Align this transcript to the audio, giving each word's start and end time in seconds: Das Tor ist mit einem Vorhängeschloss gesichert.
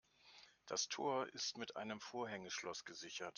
Das 0.65 0.89
Tor 0.89 1.27
ist 1.31 1.59
mit 1.59 1.75
einem 1.77 1.99
Vorhängeschloss 1.99 2.85
gesichert. 2.85 3.29